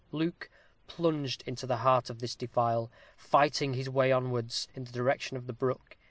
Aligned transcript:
Luke 0.11 0.49
plunged 0.87 1.43
into 1.45 1.67
the 1.67 1.77
heart 1.77 2.09
of 2.09 2.17
this 2.21 2.33
defile, 2.33 2.89
fighting 3.15 3.75
his 3.75 3.87
way 3.87 4.09
downwards, 4.09 4.67
in 4.73 4.83
the 4.83 4.91
direction 4.91 5.37
of 5.37 5.45
the 5.45 5.53
brook. 5.53 5.95